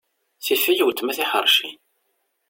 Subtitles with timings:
[0.45, 1.69] Tifɣ-iyi weltma tiḥerci.